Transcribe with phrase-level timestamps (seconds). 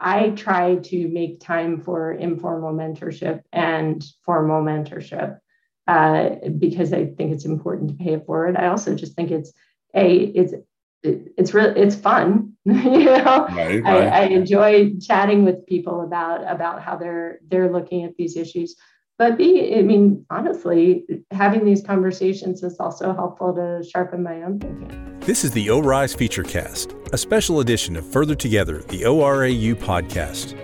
[0.00, 5.38] I try to make time for informal mentorship and formal mentorship
[5.86, 8.56] uh, because I think it's important to pay it forward.
[8.56, 9.52] I also just think it's
[9.94, 10.54] a it's
[11.02, 13.86] it's really it's fun you know right, right.
[13.86, 18.76] I, I, enjoy chatting with people about about how they're they're looking at these issues
[19.20, 24.58] but b i mean honestly having these conversations is also helpful to sharpen my own
[24.58, 30.56] thinking this is the ORISE featurecast a special edition of further together the orau podcast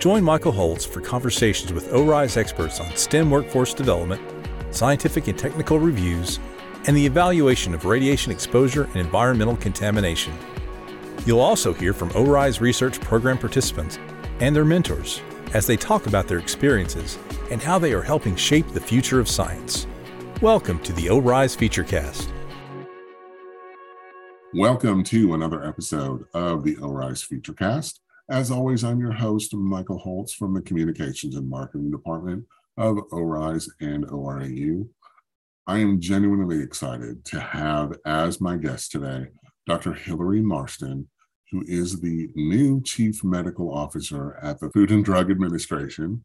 [0.00, 4.22] join michael holtz for conversations with ORISE experts on stem workforce development
[4.70, 6.40] scientific and technical reviews
[6.86, 10.32] and the evaluation of radiation exposure and environmental contamination.
[11.26, 13.98] You'll also hear from ORISE research program participants
[14.40, 15.20] and their mentors
[15.52, 17.18] as they talk about their experiences
[17.50, 19.86] and how they are helping shape the future of science.
[20.40, 22.28] Welcome to the ORISE Featurecast.
[24.54, 27.98] Welcome to another episode of the ORISE Featurecast.
[28.30, 32.44] As always, I'm your host, Michael Holtz from the Communications and Marketing Department
[32.76, 34.88] of ORISE and ORAU.
[35.66, 39.26] I am genuinely excited to have as my guest today
[39.66, 39.92] Dr.
[39.92, 41.08] Hilary Marston,
[41.50, 46.24] who is the new Chief Medical Officer at the Food and Drug Administration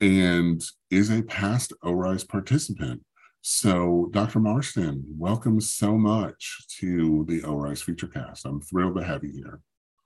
[0.00, 3.02] and is a past ORISE participant.
[3.42, 4.40] So, Dr.
[4.40, 8.44] Marston, welcome so much to the ORISE Featurecast.
[8.44, 9.60] I'm thrilled to have you here.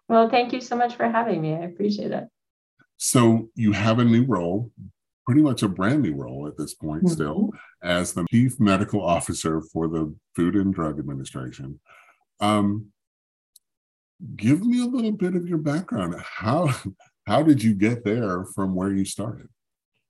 [0.08, 1.54] Well, thank you so much for having me.
[1.54, 2.24] I appreciate it.
[2.98, 4.70] So, you have a new role,
[5.24, 7.14] pretty much a brand new role at this point mm-hmm.
[7.14, 7.50] still
[7.82, 11.80] as the chief medical officer for the Food and Drug Administration.
[12.40, 12.86] Um,
[14.36, 16.14] give me a little bit of your background.
[16.22, 16.74] How
[17.26, 19.48] how did you get there from where you started?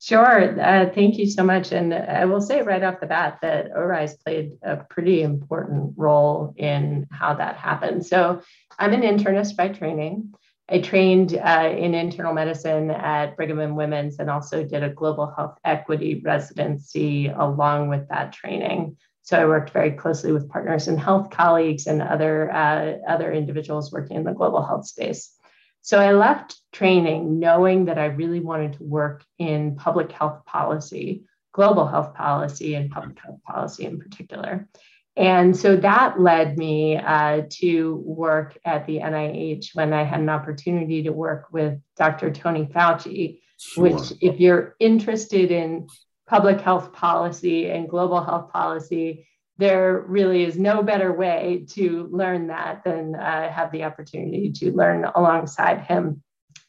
[0.03, 0.59] Sure.
[0.59, 1.73] Uh, thank you so much.
[1.73, 6.55] And I will say right off the bat that ORISE played a pretty important role
[6.57, 8.07] in how that happened.
[8.07, 8.41] So
[8.79, 10.33] I'm an internist by training.
[10.71, 15.35] I trained uh, in internal medicine at Brigham and Women's and also did a global
[15.37, 18.97] health equity residency along with that training.
[19.23, 23.93] So I worked very closely with Partners In Health colleagues and other, uh, other individuals
[23.93, 25.37] working in the global health space.
[25.83, 31.25] So I left training knowing that I really wanted to work in public health policy,
[31.53, 34.69] global health policy, and public health policy in particular.
[35.17, 40.29] And so that led me uh, to work at the NIH when I had an
[40.29, 42.31] opportunity to work with Dr.
[42.31, 43.85] Tony Fauci, sure.
[43.85, 45.89] which, if you're interested in
[46.29, 49.27] public health policy and global health policy,
[49.61, 54.73] there really is no better way to learn that than uh, have the opportunity to
[54.73, 56.23] learn alongside him.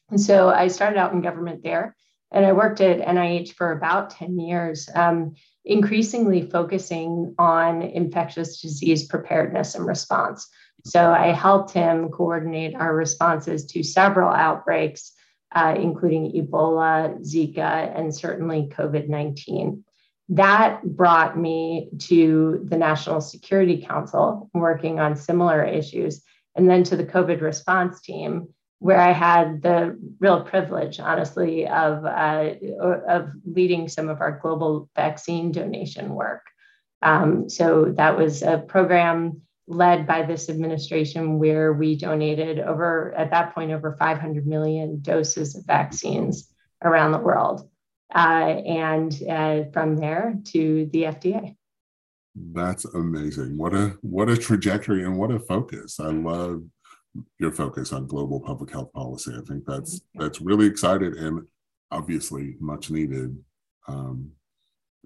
[0.09, 1.96] And so I started out in government there
[2.31, 4.90] and I worked at NIH for about 10 years.
[4.94, 5.35] Um,
[5.66, 10.50] increasingly focusing on infectious disease preparedness and response.
[10.85, 15.13] So I helped him coordinate our responses to several outbreaks,
[15.53, 19.84] uh, including Ebola, Zika, and certainly COVID 19.
[20.31, 26.24] That brought me to the National Security Council, working on similar issues,
[26.56, 28.47] and then to the COVID response team,
[28.80, 34.90] where I had the real privilege, honestly, of, uh, of leading some of our global
[34.96, 36.44] vaccine donation work.
[37.02, 43.31] Um, so that was a program led by this administration where we donated over, at
[43.31, 46.50] that point, over 500 million doses of vaccines
[46.81, 47.69] around the world.
[48.14, 51.56] Uh, and uh, from there to the FDA.
[52.36, 53.58] That's amazing.
[53.58, 56.00] What a what a trajectory and what a focus.
[56.00, 56.64] I love
[57.40, 59.34] your focus on global public health policy.
[59.38, 61.46] I think that's that's really excited and
[61.92, 63.38] obviously much needed
[63.88, 64.32] um,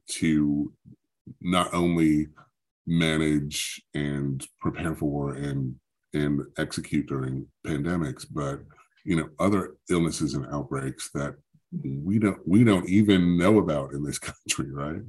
[0.08, 0.72] to
[1.42, 2.28] not only
[2.86, 5.76] manage and prepare for and
[6.14, 8.62] and execute during pandemics, but
[9.04, 11.36] you know other illnesses and outbreaks that
[11.84, 15.02] we don't we don't even know about in this country, right?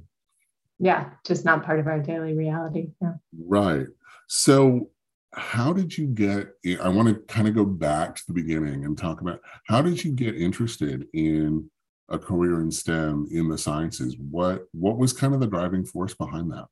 [0.79, 2.91] Yeah, just not part of our daily reality.
[3.01, 3.15] Yeah.
[3.33, 3.87] Right.
[4.29, 4.91] So
[5.37, 6.49] how did you get
[6.83, 10.03] i want to kind of go back to the beginning and talk about how did
[10.03, 11.69] you get interested in
[12.09, 16.15] a career in stem in the sciences what what was kind of the driving force
[16.15, 16.65] behind that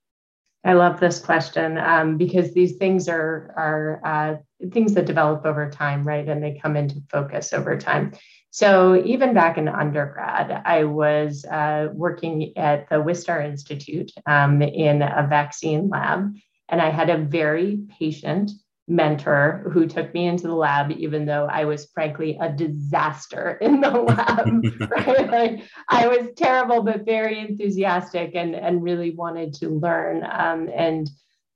[0.64, 4.36] i love this question um, because these things are are uh,
[4.72, 8.12] things that develop over time right and they come into focus over time
[8.50, 15.02] so even back in undergrad i was uh, working at the wistar institute um, in
[15.02, 16.34] a vaccine lab
[16.68, 18.50] and I had a very patient
[18.86, 23.80] mentor who took me into the lab, even though I was frankly a disaster in
[23.80, 24.48] the lab.
[24.90, 25.30] right?
[25.30, 30.26] Like I was terrible, but very enthusiastic and, and really wanted to learn.
[30.30, 31.08] Um, and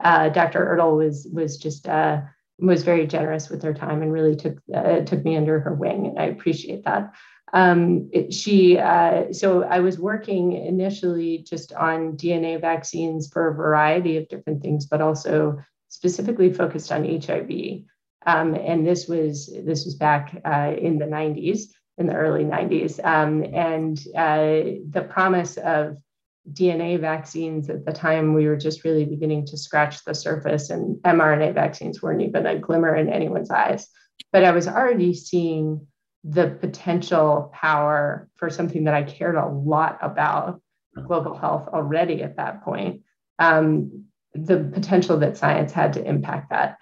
[0.03, 0.65] uh, Dr.
[0.65, 5.01] Ertl was was just a, was very generous with her time and really took uh,
[5.01, 7.13] took me under her wing, and I appreciate that.
[7.53, 13.55] Um, it, she uh, so I was working initially just on DNA vaccines for a
[13.55, 15.59] variety of different things, but also
[15.89, 17.83] specifically focused on HIV.
[18.27, 23.03] Um, and this was this was back uh, in the 90s, in the early 90s,
[23.05, 25.97] um, and uh, the promise of
[26.53, 30.97] DNA vaccines at the time, we were just really beginning to scratch the surface, and
[31.03, 33.89] mRNA vaccines weren't even a glimmer in anyone's eyes.
[34.33, 35.87] But I was already seeing
[36.25, 40.61] the potential power for something that I cared a lot about
[41.07, 43.03] global health already at that point.
[43.39, 44.05] Um,
[44.35, 46.79] the potential that science had to impact that.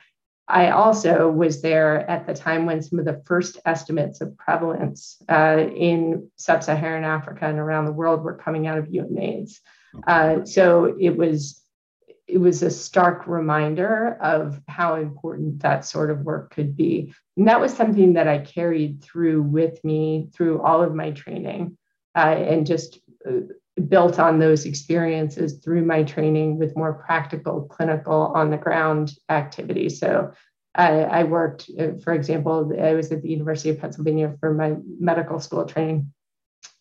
[0.48, 5.20] I also was there at the time when some of the first estimates of prevalence
[5.28, 9.60] uh, in sub Saharan Africa and around the world were coming out of UNAIDS.
[10.06, 11.62] Uh, so it was
[12.28, 17.14] it was a stark reminder of how important that sort of work could be.
[17.36, 21.78] And that was something that I carried through with me through all of my training
[22.16, 22.98] uh, and just
[23.28, 23.52] uh,
[23.88, 30.00] built on those experiences through my training with more practical clinical on the ground activities.
[30.00, 30.32] So
[30.74, 34.76] I, I worked, uh, for example, I was at the University of Pennsylvania for my
[34.98, 36.12] medical school training,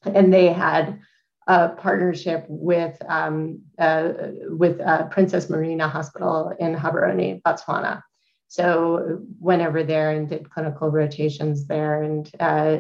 [0.04, 1.00] and they had
[1.48, 4.10] a partnership with um, uh,
[4.50, 8.02] with uh, Princess Marina Hospital in Gaborone, Botswana.
[8.48, 12.78] So went over there and did clinical rotations there, and uh,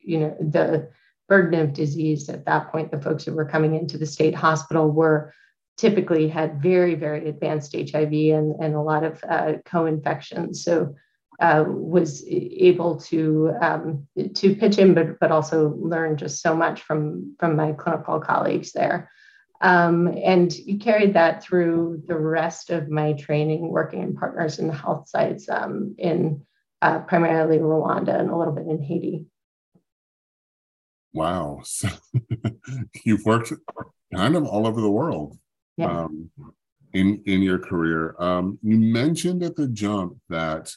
[0.00, 0.90] you know the
[1.32, 4.90] burden of disease at that point, the folks who were coming into the state hospital
[4.90, 5.32] were
[5.78, 10.62] typically had very, very advanced HIV and, and a lot of uh, co-infections.
[10.62, 10.94] So
[11.40, 16.82] uh, was able to um, to pitch in, but but also learn just so much
[16.82, 19.10] from from my clinical colleagues there,
[19.62, 24.66] um, and you carried that through the rest of my training, working in partners in
[24.66, 26.44] the health sites um, in
[26.82, 29.26] uh, primarily Rwanda and a little bit in Haiti.
[31.12, 31.62] Wow.
[31.64, 31.88] So
[33.04, 33.52] you've worked
[34.14, 35.38] kind of all over the world
[35.76, 36.04] yeah.
[36.04, 36.30] um,
[36.92, 38.14] in, in your career.
[38.18, 40.74] Um, you mentioned at the jump that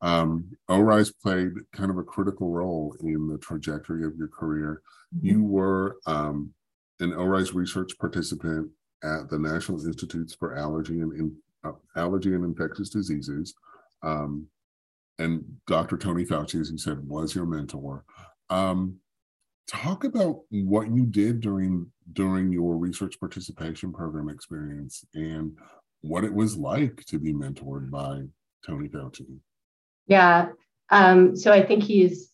[0.00, 4.82] um, ORISE played kind of a critical role in the trajectory of your career.
[5.14, 5.26] Mm-hmm.
[5.26, 6.52] You were um,
[7.00, 8.70] an ORISE research participant
[9.02, 13.54] at the National Institutes for Allergy and in, uh, Allergy and Infectious Diseases.
[14.02, 14.46] Um,
[15.18, 15.96] and Dr.
[15.96, 18.04] Tony Fauci, as you said, was your mentor.
[18.50, 18.96] Um,
[19.66, 25.56] talk about what you did during during your research participation program experience and
[26.02, 28.22] what it was like to be mentored by
[28.64, 29.26] Tony Fauci.
[30.06, 30.50] Yeah,
[30.90, 32.32] um, so I think he's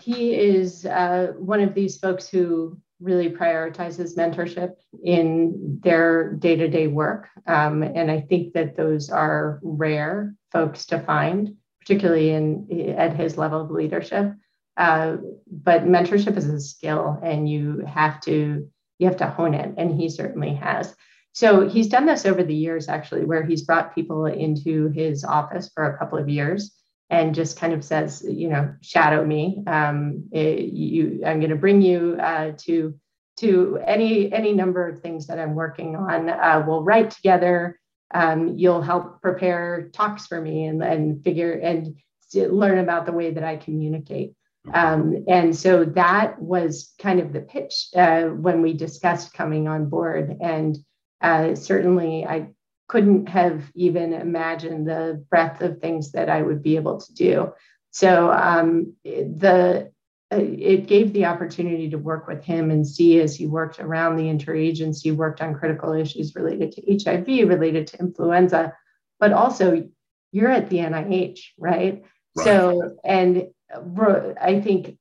[0.00, 4.72] he is uh, one of these folks who really prioritizes mentorship
[5.04, 11.54] in their day-to-day work, um, and I think that those are rare folks to find,
[11.80, 14.32] particularly in at his level of leadership.
[14.80, 18.66] Uh, but mentorship is a skill and you have to
[18.98, 20.96] you have to hone it and he certainly has.
[21.32, 25.70] So he's done this over the years actually where he's brought people into his office
[25.74, 26.74] for a couple of years
[27.10, 29.62] and just kind of says you know shadow me.
[29.66, 32.94] Um, it, you i'm going to bring you uh, to
[33.40, 36.30] to any any number of things that i'm working on.
[36.30, 37.78] Uh, we'll write together.
[38.14, 41.96] Um, you'll help prepare talks for me and, and figure and
[42.34, 44.34] learn about the way that i communicate
[44.72, 49.88] um, and so that was kind of the pitch uh, when we discussed coming on
[49.88, 50.36] board.
[50.40, 50.76] And
[51.20, 52.48] uh, certainly, I
[52.88, 57.52] couldn't have even imagined the breadth of things that I would be able to do.
[57.90, 59.90] So um, the
[60.30, 64.24] it gave the opportunity to work with him and see as he worked around the
[64.24, 68.72] interagency, worked on critical issues related to HIV, related to influenza,
[69.18, 69.88] but also
[70.30, 72.04] you're at the NIH, right?
[72.36, 72.44] right.
[72.44, 74.98] So, and I think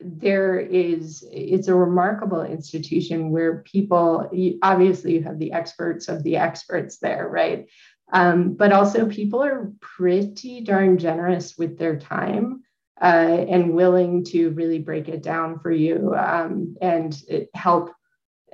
[0.00, 4.30] there is it's a remarkable institution where people
[4.62, 7.66] obviously you have the experts of the experts there right?
[8.12, 12.62] Um, but also people are pretty darn generous with their time
[13.02, 17.20] uh, and willing to really break it down for you um, and
[17.54, 17.92] help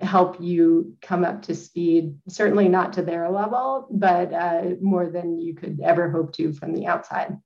[0.01, 5.39] help you come up to speed certainly not to their level but uh, more than
[5.39, 7.37] you could ever hope to from the outside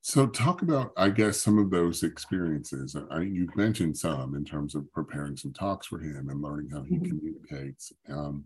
[0.00, 2.96] so, talk about, I guess, some of those experiences.
[3.10, 6.82] I, you've mentioned some in terms of preparing some talks for him and learning how
[6.82, 7.08] he mm-hmm.
[7.08, 7.92] communicates.
[8.08, 8.44] Um,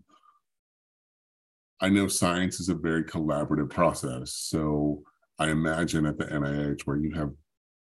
[1.79, 4.33] I know science is a very collaborative process.
[4.33, 5.03] So,
[5.39, 7.31] I imagine at the NIH, where you have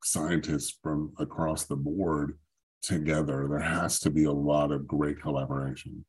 [0.03, 2.37] scientists from across the board
[2.81, 6.05] together, there has to be a lot of great collaboration.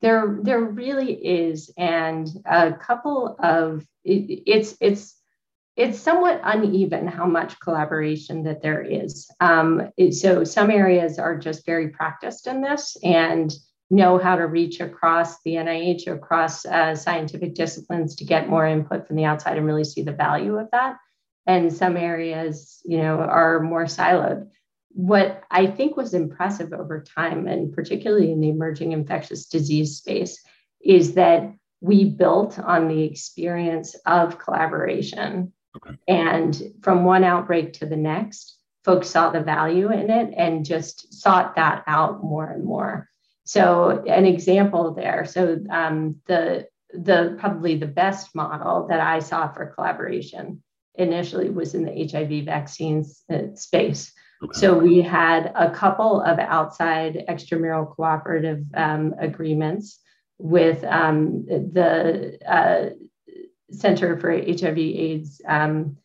[0.00, 5.17] there there really is and a couple of it, it's it's
[5.78, 9.30] it's somewhat uneven how much collaboration that there is.
[9.38, 13.54] Um, so some areas are just very practiced in this and
[13.88, 19.06] know how to reach across the nih across uh, scientific disciplines to get more input
[19.06, 20.96] from the outside and really see the value of that.
[21.46, 24.48] And some areas you know are more siloed.
[24.90, 30.42] What I think was impressive over time, and particularly in the emerging infectious disease space,
[30.84, 35.52] is that we built on the experience of collaboration.
[35.76, 35.96] Okay.
[36.08, 41.12] And from one outbreak to the next, folks saw the value in it and just
[41.12, 43.08] sought that out more and more.
[43.44, 45.24] So, an example there.
[45.24, 50.62] So, um, the the probably the best model that I saw for collaboration
[50.94, 54.60] initially was in the HIV vaccines uh, space Okay.
[54.60, 59.98] So we had a couple of outside extramural cooperative um, agreements
[60.38, 62.90] with um, the uh,
[63.70, 65.96] Center for HIV/AIDS um,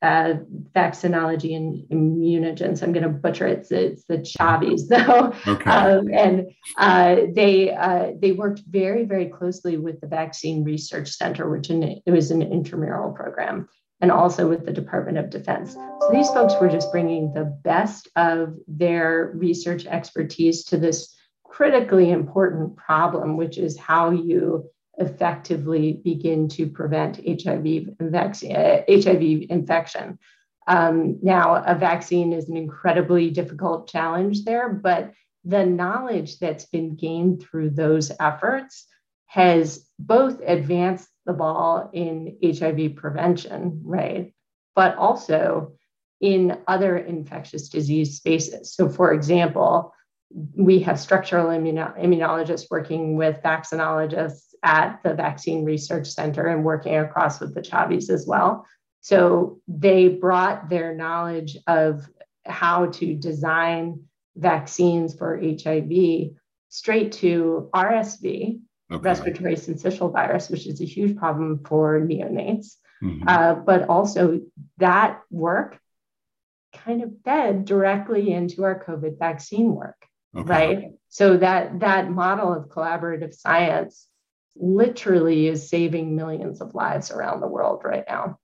[0.00, 0.34] uh,
[0.74, 2.82] Vaccinology and Immunogens.
[2.82, 3.58] I'm going to butcher it.
[3.58, 5.32] It's, it's the Chavies, though.
[5.50, 5.70] Okay.
[5.70, 11.50] Um, and uh, they uh, they worked very very closely with the Vaccine Research Center,
[11.50, 13.68] which in, it was an intramural program
[14.00, 15.72] and also with the Department of Defense.
[15.72, 22.10] So these folks were just bringing the best of their research expertise to this critically
[22.10, 30.18] important problem, which is how you effectively begin to prevent HIV, vaccine, uh, HIV infection.
[30.66, 35.12] Um, now, a vaccine is an incredibly difficult challenge there, but
[35.44, 38.86] the knowledge that's been gained through those efforts
[39.26, 44.34] has both advanced the ball in HIV prevention, right?
[44.74, 45.72] But also
[46.20, 48.74] in other infectious disease spaces.
[48.74, 49.94] So, for example,
[50.30, 56.96] we have structural immuno- immunologists working with vaccinologists at the Vaccine Research Center and working
[56.96, 58.66] across with the Chavies as well.
[59.00, 62.06] So, they brought their knowledge of
[62.44, 64.04] how to design
[64.36, 66.30] vaccines for HIV
[66.68, 69.02] straight to RSV, okay.
[69.02, 72.76] respiratory syncytial virus, which is a huge problem for neonates.
[73.02, 73.28] Mm-hmm.
[73.28, 74.40] Uh, but also
[74.78, 75.78] that work
[76.74, 80.48] kind of fed directly into our COVID vaccine work, okay.
[80.48, 80.84] right?
[81.08, 84.06] So that that model of collaborative science
[84.56, 88.38] literally is saving millions of lives around the world right now.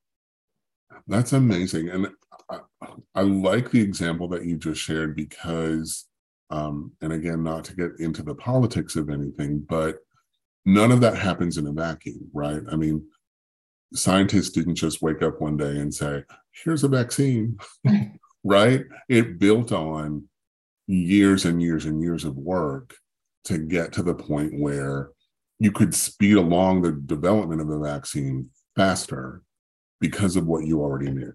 [1.06, 2.08] That's amazing, and
[2.50, 2.58] I,
[3.14, 6.06] I like the example that you just shared because,
[6.50, 9.98] um, and again, not to get into the politics of anything, but
[10.64, 12.62] none of that happens in a vacuum, right?
[12.70, 13.04] I mean,
[13.92, 16.24] scientists didn't just wake up one day and say,
[16.64, 17.58] here's a vaccine,
[18.44, 18.84] right?
[19.08, 20.28] It built on
[20.86, 22.94] years and years and years of work
[23.44, 25.10] to get to the point where
[25.58, 29.42] you could speed along the development of the vaccine faster
[30.00, 31.32] because of what you already knew.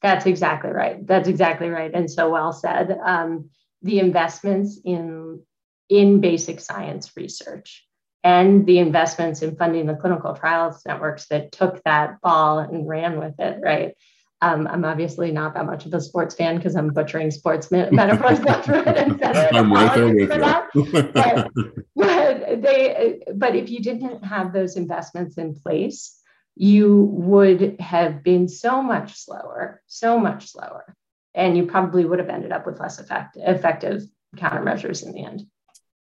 [0.00, 1.04] That's exactly right.
[1.06, 1.90] That's exactly right.
[1.92, 2.96] And so well said.
[3.04, 3.50] Um,
[3.82, 5.42] the investments in
[5.88, 7.86] in basic science research
[8.22, 13.18] and the investments in funding the clinical trials networks that took that ball and ran
[13.18, 13.94] with it, right?
[14.40, 18.40] Um, I'm obviously not that much of a sports fan because I'm butchering sports metaphors
[18.40, 19.48] left, right, and center.
[19.52, 21.12] I'm right there with you.
[21.12, 21.50] but,
[21.96, 26.20] but, they, but if you didn't have those investments in place,
[26.54, 30.94] you would have been so much slower, so much slower,
[31.34, 34.02] and you probably would have ended up with less effect, effective
[34.36, 35.46] countermeasures in the end.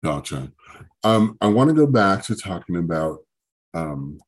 [0.04, 0.52] Gotcha.
[1.02, 3.18] Um, I want to go back to talking about
[3.74, 4.20] um,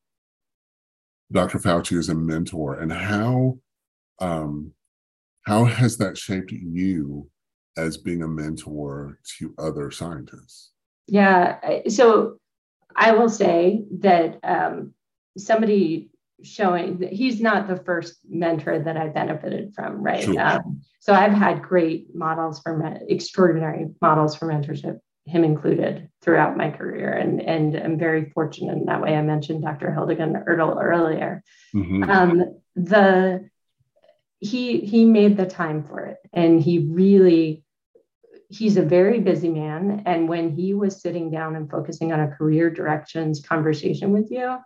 [1.31, 1.59] Dr.
[1.59, 3.59] Fauci as a mentor and how
[4.23, 4.73] um,
[5.43, 7.29] how has that shaped you
[7.77, 10.71] as being a mentor to other scientists?
[11.09, 12.37] Yeah, so
[12.95, 14.95] I will say that um,
[15.37, 16.11] somebody
[16.43, 20.23] showing that he's not the first mentor that I benefited from, right?
[20.23, 20.41] Sure.
[20.41, 26.71] Um, so I've had great models for extraordinary models for mentorship him included throughout my
[26.71, 27.13] career.
[27.13, 29.15] And, and I'm very fortunate in that way.
[29.15, 29.93] I mentioned Dr.
[29.93, 31.43] Hildegard Ertl earlier.
[31.75, 32.11] Mm-hmm.
[32.11, 33.49] Um, the
[34.43, 36.19] he he made the time for it.
[36.33, 37.65] And he really
[38.51, 40.03] he's a very busy man.
[40.05, 44.59] And when he was sitting down and focusing on a career directions conversation with you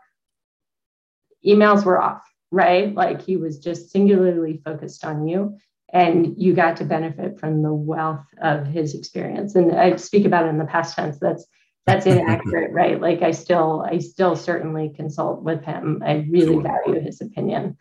[1.45, 2.95] emails were off right?
[2.95, 5.59] Like he was just singularly focused on you.
[5.92, 9.54] And you got to benefit from the wealth of his experience.
[9.54, 11.18] And i speak about it in the past tense.
[11.18, 11.47] That's
[11.87, 13.00] that's inaccurate right?
[13.00, 16.02] Like i still i still certainly consult with him.
[16.04, 16.62] I really sure.
[16.62, 17.76] value his opinion.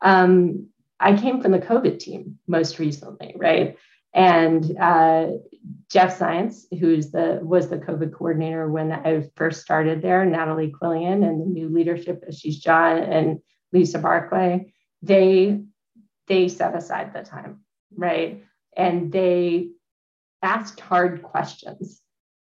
[0.00, 0.68] Um,
[1.00, 3.76] i came from the covid team most recently right
[4.12, 5.28] and uh,
[5.88, 11.26] Jeff Zients, who's the was the COVID coordinator when I first started there, Natalie Quillian
[11.26, 13.40] and the new leadership, Ashish Jha and
[13.72, 15.60] Lisa Barclay, they
[16.26, 17.60] they set aside the time,
[17.94, 18.44] right?
[18.76, 19.70] And they
[20.42, 22.00] asked hard questions.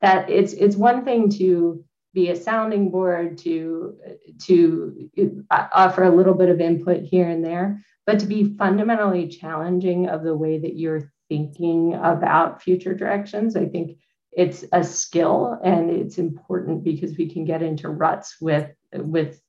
[0.03, 3.97] That it's it's one thing to be a sounding board to
[4.43, 5.11] to
[5.51, 10.09] uh, offer a little bit of input here and there but to be fundamentally challenging
[10.09, 13.57] of the way that you're thinking about future directions.
[13.57, 13.99] I think
[14.33, 19.41] it's a skill and it's important because we can get into ruts with with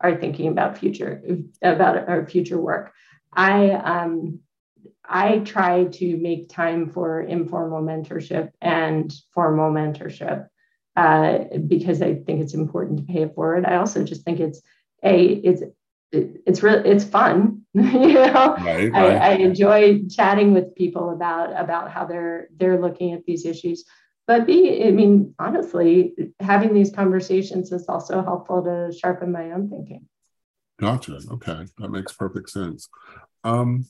[0.00, 1.22] our thinking about future
[1.62, 2.92] about our future work.
[3.32, 4.40] I um,
[5.04, 10.46] I try to make time for informal mentorship and formal mentorship
[10.96, 13.66] uh, because I think it's important to pay it forward.
[13.66, 14.60] I also just think it's
[15.02, 15.62] a it's
[16.12, 17.55] it's really it's fun
[17.92, 18.56] you know?
[18.58, 19.16] Right, right.
[19.16, 23.84] I, I, enjoy chatting with people about about how they're they're looking at these issues.
[24.26, 29.68] But be i mean honestly having these conversations is also helpful to sharpen my own
[29.68, 30.08] thinking.
[30.80, 31.20] Gotcha.
[31.32, 31.66] Okay.
[31.76, 32.88] That makes perfect sense.
[33.44, 33.84] Um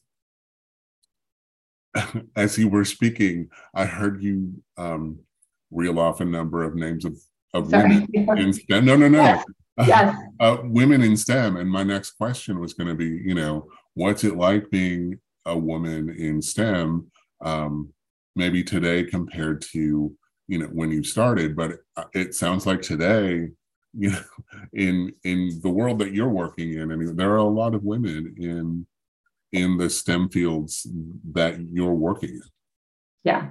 [2.37, 5.19] as you were speaking i heard you um
[5.71, 7.19] reel off a number of names of
[7.55, 8.07] of Sorry.
[8.13, 8.85] women in STEM.
[8.85, 9.45] no no no yes
[9.87, 10.17] yes.
[10.41, 11.57] Uh, women in STEM.
[11.57, 15.57] And my next question was going to be, you know, what's it like being a
[15.57, 17.11] woman in STEM,
[17.43, 17.93] um,
[18.35, 20.15] maybe today compared to,
[20.49, 21.55] you know, when you started?
[21.55, 21.81] But
[22.15, 23.51] it sounds like today,
[23.99, 24.21] you know,
[24.73, 27.83] in in the world that you're working in, I mean, there are a lot of
[27.83, 28.87] women in
[29.53, 30.87] in the STEM fields
[31.33, 32.43] that you're working in.
[33.25, 33.51] Yeah.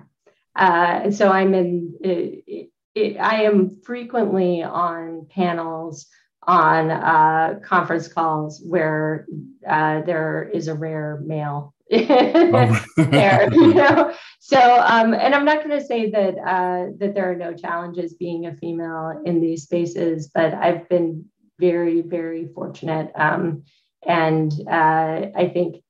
[0.56, 2.70] Uh, so I'm in.
[2.96, 6.08] It, I am frequently on panels,
[6.48, 9.28] on uh, conference calls where
[9.68, 12.86] uh, there is a rare male oh.
[12.98, 14.14] there, you know.
[14.40, 18.14] So, um, and I'm not going to say that uh, that there are no challenges
[18.14, 21.26] being a female in these spaces, but I've been
[21.60, 23.64] very, very fortunate, um,
[24.06, 25.84] and uh, I think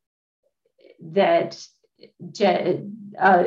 [1.12, 1.64] that.
[3.20, 3.44] Uh,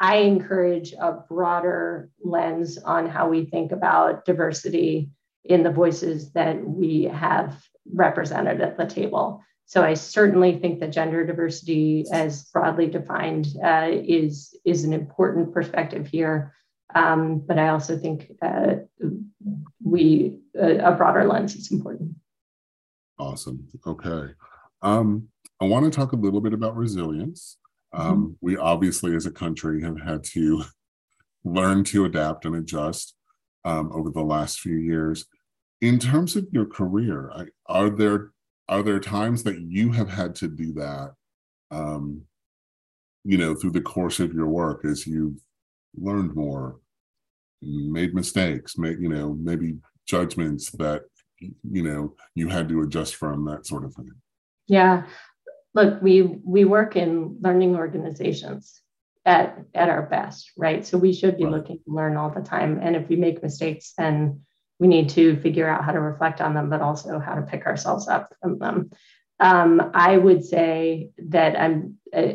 [0.00, 5.10] I encourage a broader lens on how we think about diversity
[5.44, 9.42] in the voices that we have represented at the table.
[9.66, 15.52] So I certainly think that gender diversity, as broadly defined, uh, is is an important
[15.52, 16.54] perspective here.
[16.94, 18.76] Um, but I also think uh,
[19.84, 22.16] we a broader lens is important.
[23.18, 23.68] Awesome.
[23.86, 24.32] Okay.
[24.82, 25.28] Um,
[25.60, 27.58] I want to talk a little bit about resilience.
[27.92, 28.32] Um, mm-hmm.
[28.40, 30.64] We obviously, as a country, have had to
[31.44, 33.14] learn to adapt and adjust
[33.64, 35.26] um, over the last few years.
[35.80, 37.32] In terms of your career,
[37.66, 38.32] are there
[38.68, 41.14] are there times that you have had to do that?
[41.70, 42.22] Um,
[43.24, 45.40] you know, through the course of your work, as you've
[45.96, 46.76] learned more,
[47.62, 49.76] made mistakes, made you know maybe
[50.06, 51.02] judgments that
[51.38, 54.12] you know you had to adjust from that sort of thing.
[54.66, 55.04] Yeah,
[55.74, 58.80] look, we we work in learning organizations
[59.24, 60.84] at at our best, right?
[60.84, 61.52] So we should be right.
[61.52, 62.80] looking to learn all the time.
[62.82, 64.42] And if we make mistakes, then
[64.78, 67.66] we need to figure out how to reflect on them, but also how to pick
[67.66, 68.90] ourselves up from them.
[69.38, 72.32] Um, I would say that I'm uh,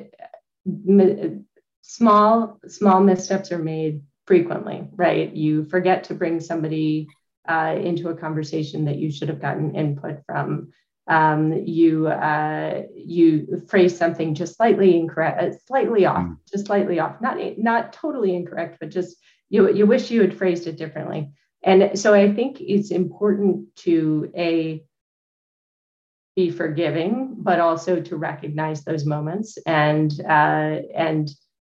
[1.81, 5.33] small small missteps are made frequently, right?
[5.35, 7.07] You forget to bring somebody
[7.47, 10.71] uh, into a conversation that you should have gotten input from
[11.07, 16.37] um, you uh, you phrase something just slightly incorrect, uh, slightly off, mm.
[16.51, 19.17] just slightly off, not not totally incorrect, but just
[19.49, 21.31] you you wish you had phrased it differently.
[21.63, 24.83] And so I think it's important to a
[26.35, 31.29] be forgiving, but also to recognize those moments and uh, and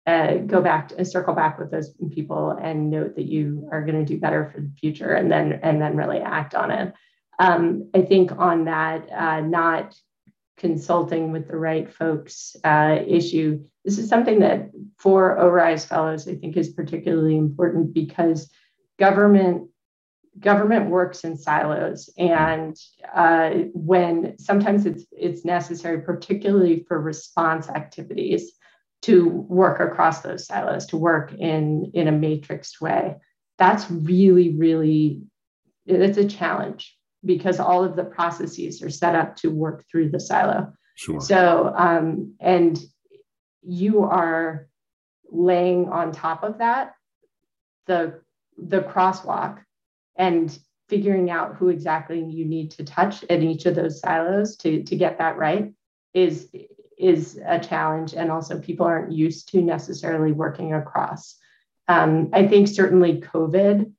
[0.08, 4.04] uh, go back and circle back with those people and note that you are going
[4.04, 6.94] to do better for the future, and then and then really act on it
[7.40, 9.96] um, I think on that, uh, not
[10.58, 16.36] consulting with the right folks uh, issue, this is something that for ORISE fellows, I
[16.36, 18.52] think is particularly important because
[19.00, 19.70] government
[20.40, 22.10] government works in silos.
[22.18, 22.78] And
[23.14, 28.52] uh, when sometimes it's it's necessary particularly for response activities
[29.04, 33.16] to work across those silos to work in in a matrixed way.
[33.58, 35.22] That's really really
[35.86, 40.20] it's a challenge because all of the processes are set up to work through the
[40.20, 40.74] silo.
[40.96, 41.20] Sure.
[41.22, 42.80] So, um, and
[43.62, 44.68] you are
[45.32, 46.94] laying on top of that
[47.86, 48.22] the
[48.58, 49.60] the crosswalk
[50.16, 54.84] and figuring out who exactly you need to touch in each of those silos to
[54.84, 55.74] to get that right
[56.14, 56.50] is
[56.98, 61.38] is a challenge and also people aren't used to necessarily working across
[61.88, 63.92] Um, I think certainly COVID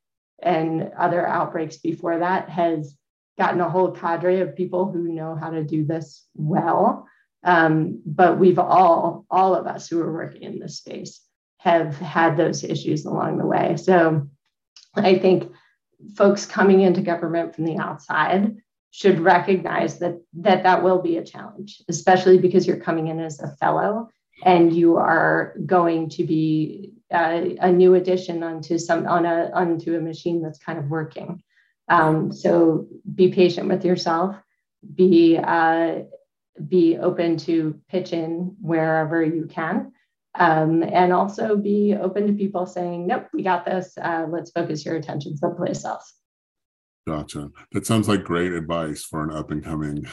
[0.42, 2.96] and other outbreaks before that has
[3.40, 7.08] gotten a whole cadre of people who know how to do this well.
[7.42, 11.22] Um, but we've all, all of us who are working in this space
[11.56, 13.76] have had those issues along the way.
[13.78, 14.28] So
[14.94, 15.50] I think
[16.16, 18.56] folks coming into government from the outside
[18.90, 23.40] should recognize that that that will be a challenge, especially because you're coming in as
[23.40, 24.08] a fellow
[24.44, 29.96] and you are going to be uh, a new addition onto some on a onto
[29.96, 31.42] a machine that's kind of working.
[31.90, 34.36] Um, so be patient with yourself.
[34.94, 36.04] Be uh,
[36.68, 39.92] be open to pitch in wherever you can.
[40.36, 43.92] Um, and also be open to people saying, nope, we got this.
[44.00, 46.14] Uh, let's focus your attention someplace else.
[47.06, 47.50] Gotcha.
[47.72, 50.06] That sounds like great advice for an up and coming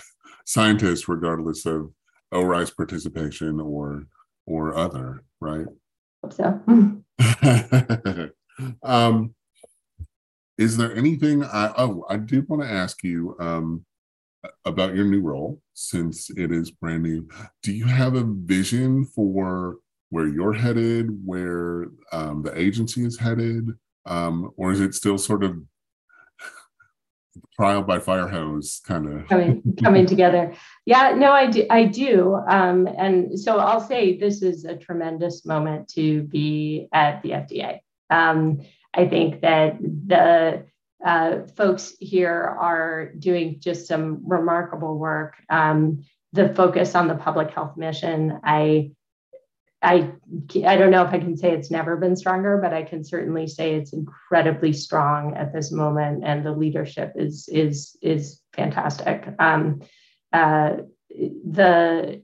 [0.46, 1.92] scientist, regardless of
[2.32, 4.08] ORISE participation or
[4.48, 5.68] or other, right?
[6.24, 6.62] Hope so.
[8.84, 9.36] um,
[10.58, 13.86] is there anything I oh I do want to ask you um,
[14.66, 17.28] about your new role since it is brand new.
[17.64, 19.78] Do you have a vision for
[20.10, 23.70] where you're headed, where um, the agency is headed,
[24.06, 25.58] um, or is it still sort of
[27.60, 30.54] trial by fire hose kind of coming coming together.
[30.86, 35.46] Yeah no i do i do um, and so i'll say this is a tremendous
[35.46, 38.62] moment to be at the fda um,
[38.98, 40.66] i think that the
[41.06, 47.52] uh, folks here are doing just some remarkable work um, the focus on the public
[47.52, 48.92] health mission i
[49.82, 50.12] I
[50.66, 53.48] I don't know if I can say it's never been stronger, but I can certainly
[53.48, 59.28] say it's incredibly strong at this moment, and the leadership is is is fantastic.
[59.38, 59.82] Um,
[60.34, 60.78] uh,
[61.10, 62.24] the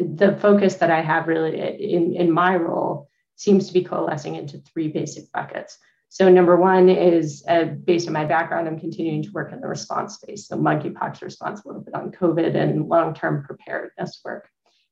[0.00, 4.58] the focus that I have really in in my role seems to be coalescing into
[4.58, 5.76] three basic buckets.
[6.10, 9.68] So number one is uh, based on my background, I'm continuing to work in the
[9.68, 10.48] response space.
[10.48, 14.48] So monkeypox response, a little bit on COVID and long-term preparedness work.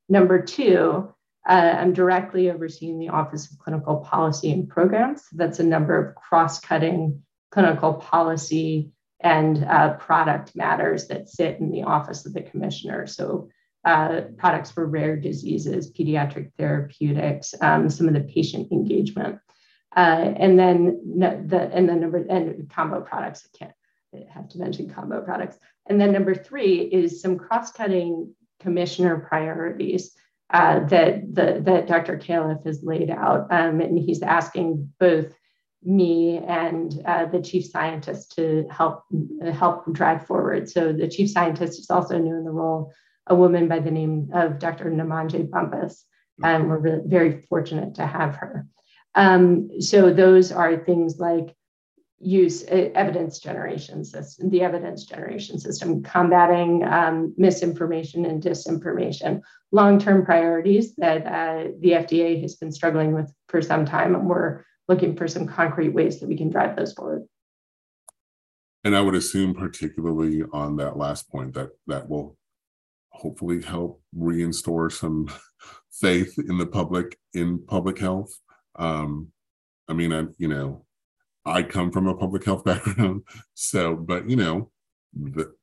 [0.07, 1.13] Number two
[1.47, 5.23] uh, I'm directly overseeing the Office of Clinical Policy and Programs.
[5.31, 11.71] That's a number of cross cutting clinical policy and uh, product matters that sit in
[11.71, 13.07] the Office of the Commissioner.
[13.07, 13.49] So,
[13.85, 19.39] uh, products for rare diseases, pediatric therapeutics, um, some of the patient engagement.
[19.95, 23.47] Uh, and then the and then number and combo products.
[23.47, 23.73] I can't
[24.13, 25.57] I have to mention combo products.
[25.87, 30.15] And then number three is some cross-cutting commissioner priorities
[30.51, 32.17] uh, that the, that Dr.
[32.17, 35.33] Califf has laid out, um, and he's asking both
[35.83, 39.03] me and uh, the chief scientist to help
[39.53, 40.69] help drive forward.
[40.69, 42.91] So the chief scientist is also new in the role,
[43.27, 44.85] a woman by the name of Dr.
[44.85, 46.03] Namandje Bumpus,
[46.43, 48.65] and we're really very fortunate to have her.
[49.15, 51.55] Um, so those are things like
[52.19, 59.41] use uh, evidence generation system, the evidence generation system, combating um, misinformation and disinformation,
[59.71, 64.63] long-term priorities that uh, the FDA has been struggling with for some time, and we're
[64.87, 67.25] looking for some concrete ways that we can drive those forward.
[68.83, 72.37] And I would assume, particularly on that last point, that that will
[73.09, 75.29] hopefully help reinstore some
[75.91, 78.31] faith in the public in public health.
[78.79, 79.27] Um,
[79.87, 80.85] I mean, I you know
[81.45, 84.71] I come from a public health background, so but you know,
[85.13, 85.53] the,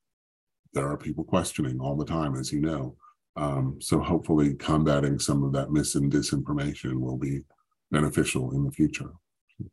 [0.72, 2.96] there are people questioning all the time, as you know.
[3.37, 7.42] Um, so hopefully, combating some of that mis and disinformation will be
[7.90, 9.11] beneficial in the future.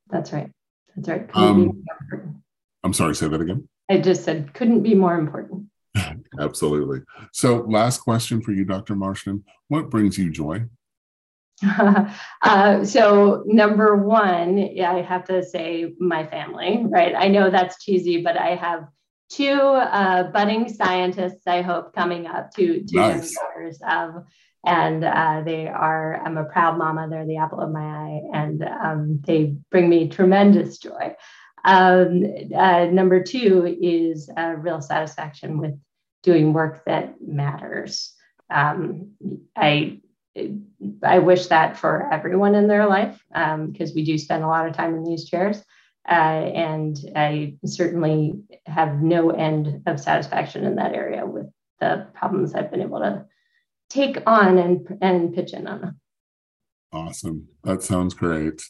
[0.10, 0.49] That's right.
[0.95, 1.29] That's right.
[1.34, 1.84] Um,
[2.84, 3.15] I'm sorry.
[3.15, 3.67] Say that again.
[3.89, 5.67] I just said couldn't be more important.
[6.39, 7.01] Absolutely.
[7.32, 8.95] So, last question for you, Dr.
[8.95, 9.43] Marston.
[9.67, 10.65] What brings you joy?
[12.41, 17.13] uh, so number one, I have to say my family, right?
[17.15, 18.88] I know that's cheesy, but I have
[19.30, 21.47] two uh, budding scientists.
[21.47, 23.36] I hope coming up, two two nice.
[23.36, 24.26] daughters, um,
[24.65, 26.21] and uh, they are.
[26.23, 27.08] I'm a proud mama.
[27.10, 31.15] They're the apple of my eye, and um, they bring me tremendous joy.
[31.65, 35.80] Um, uh, number two is real satisfaction with
[36.23, 38.13] doing work that matters.
[38.49, 39.12] Um,
[39.56, 39.99] I
[41.04, 44.67] I wish that for everyone in their life because um, we do spend a lot
[44.67, 45.63] of time in these chairs.
[46.08, 48.34] Uh, and I certainly
[48.65, 51.48] have no end of satisfaction in that area with
[51.80, 53.26] the problems I've been able to
[53.89, 56.00] take on and, and pitch in on.
[56.91, 57.48] Awesome.
[57.63, 58.62] That sounds great.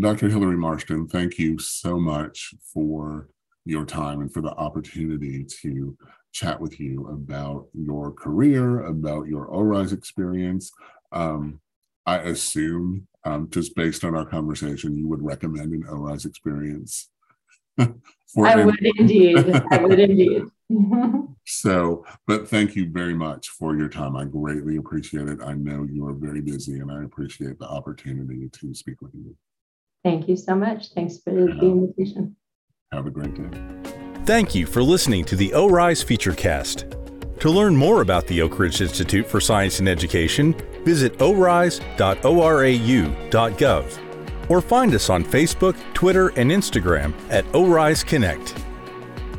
[0.00, 0.28] Dr.
[0.28, 3.28] Hilary Marston, thank you so much for
[3.64, 5.96] your time and for the opportunity to
[6.32, 10.70] chat with you about your career, about your ORISE experience,
[11.12, 11.60] um,
[12.04, 17.10] I assume um, just based on our conversation, you would recommend an ORISE experience.
[17.78, 19.38] I would indeed.
[19.70, 20.42] I would indeed.
[21.46, 24.16] so, but thank you very much for your time.
[24.16, 25.40] I greatly appreciate it.
[25.44, 29.36] I know you are very busy and I appreciate the opportunity to speak with you.
[30.04, 30.92] Thank you so much.
[30.94, 32.36] Thanks for the invitation.
[32.92, 33.58] Have a great day.
[34.24, 37.05] Thank you for listening to the ORISE Featurecast.
[37.40, 41.70] To learn more about the Oak Ridge Institute for Science and Education, visit orise.orau.gov
[44.48, 48.54] or find us on Facebook, Twitter, and Instagram at ORISE Connect.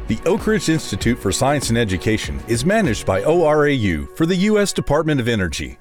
[0.08, 4.74] The Oak Ridge Institute for Science and Education is managed by ORAU for the U.S.
[4.74, 5.78] Department of Energy.